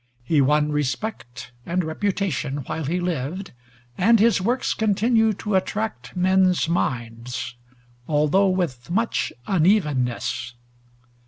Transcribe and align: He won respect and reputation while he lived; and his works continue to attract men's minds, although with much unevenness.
He 0.23 0.41
won 0.41 0.71
respect 0.71 1.51
and 1.63 1.83
reputation 1.83 2.63
while 2.65 2.85
he 2.85 2.99
lived; 2.99 3.51
and 3.99 4.19
his 4.19 4.41
works 4.41 4.73
continue 4.73 5.31
to 5.33 5.53
attract 5.53 6.15
men's 6.15 6.67
minds, 6.67 7.55
although 8.07 8.49
with 8.49 8.89
much 8.89 9.31
unevenness. 9.45 10.55